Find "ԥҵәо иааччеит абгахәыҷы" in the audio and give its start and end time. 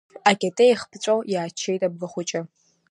0.91-2.41